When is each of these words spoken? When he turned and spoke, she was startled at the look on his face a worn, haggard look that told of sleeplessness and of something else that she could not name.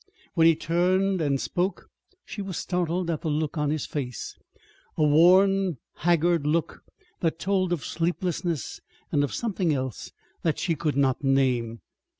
When 0.33 0.47
he 0.47 0.55
turned 0.55 1.21
and 1.21 1.39
spoke, 1.39 1.91
she 2.25 2.41
was 2.41 2.57
startled 2.57 3.11
at 3.11 3.21
the 3.21 3.27
look 3.29 3.55
on 3.55 3.69
his 3.69 3.85
face 3.85 4.35
a 4.97 5.03
worn, 5.03 5.77
haggard 5.97 6.47
look 6.47 6.83
that 7.19 7.37
told 7.37 7.71
of 7.71 7.85
sleeplessness 7.85 8.81
and 9.11 9.23
of 9.23 9.31
something 9.31 9.71
else 9.75 10.11
that 10.41 10.57
she 10.57 10.73
could 10.73 10.97
not 10.97 11.23
name. 11.23 11.81